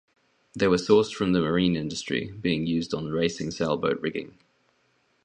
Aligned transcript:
They 0.55 0.67
were 0.67 0.77
sourced 0.77 1.13
from 1.13 1.33
the 1.33 1.41
marine 1.41 1.75
industry, 1.75 2.31
being 2.31 2.65
used 2.65 2.95
on 2.95 3.09
racing 3.09 3.51
sailboat 3.51 4.01
rigging. 4.01 4.35